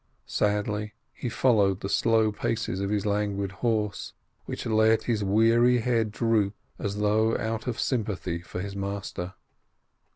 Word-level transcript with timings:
Sadly 0.25 0.95
he 1.13 1.29
followed 1.29 1.81
the 1.81 1.87
slow 1.87 2.31
paces 2.31 2.79
of 2.79 2.89
his 2.89 3.05
languid 3.05 3.51
horse, 3.61 4.13
which 4.45 4.65
let 4.65 5.03
his 5.03 5.23
weary 5.23 5.77
head 5.77 6.11
droop 6.11 6.55
as 6.79 6.97
though 6.97 7.37
out 7.37 7.67
of 7.67 7.79
sym 7.79 8.03
pathy 8.03 8.43
for 8.43 8.61
his 8.61 8.75
master. 8.75 9.35